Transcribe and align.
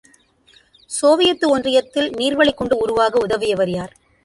Soviet 0.89 1.45
ஒன்றியத்தில் 1.57 2.09
நீர்வளிக் 2.17 2.57
குண்டு 2.57 2.77
உருவாக 2.77 3.19
உதவியவர் 3.19 3.69
யார்? 3.69 3.93